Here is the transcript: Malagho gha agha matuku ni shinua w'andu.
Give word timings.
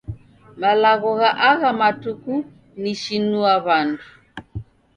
Malagho 0.61 1.11
gha 1.19 1.29
agha 1.49 1.71
matuku 1.79 2.33
ni 2.81 2.91
shinua 3.01 3.53
w'andu. 3.65 4.05